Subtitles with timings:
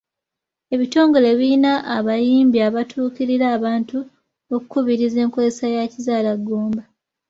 [0.73, 3.97] Ebitongole birina abayambi abatuukirira abantu
[4.55, 6.83] okukubiriza enkozesa ya kizaalaggumba.